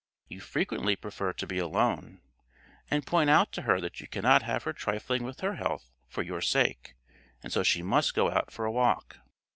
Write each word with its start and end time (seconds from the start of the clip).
You 0.27 0.39
frequently 0.41 0.95
prefer 0.95 1.31
to 1.33 1.45
be 1.45 1.59
alone, 1.59 2.21
and 2.89 3.05
point 3.05 3.29
out 3.29 3.51
to 3.51 3.61
her 3.61 3.79
that 3.81 3.99
you 4.01 4.07
cannot 4.07 4.41
have 4.41 4.63
her 4.63 4.73
trifling 4.73 5.23
with 5.23 5.41
her 5.41 5.57
health 5.57 5.91
for 6.07 6.23
your 6.23 6.41
sake, 6.41 6.95
and 7.43 7.53
so 7.53 7.61
she 7.61 7.83
must 7.83 8.15
go 8.15 8.31
out 8.31 8.49
for 8.49 8.65
a 8.65 8.71
walk. 8.71 9.17